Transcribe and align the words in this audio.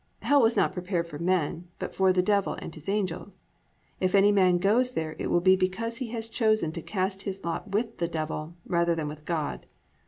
"+ 0.15 0.19
Hell 0.23 0.41
was 0.41 0.57
not 0.57 0.73
prepared 0.73 1.05
for 1.07 1.19
men, 1.19 1.67
but 1.77 1.93
for 1.93 2.11
the 2.11 2.23
Devil 2.23 2.53
and 2.59 2.73
his 2.73 2.89
angels. 2.89 3.43
If 3.99 4.15
any 4.15 4.31
man 4.31 4.57
goes 4.57 4.93
there 4.93 5.15
it 5.19 5.27
will 5.27 5.41
be 5.41 5.55
because 5.55 5.97
he 5.97 6.07
has 6.07 6.27
chosen 6.27 6.71
to 6.71 6.81
cast 6.81 7.21
in 7.21 7.25
his 7.25 7.45
lot 7.45 7.69
with 7.71 7.99
the 7.99 8.07
Devil 8.07 8.55
rather 8.65 8.95
than 8.95 9.07
with 9.07 9.25
God. 9.25 9.67